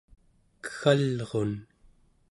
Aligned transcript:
keggalrun 0.65 1.51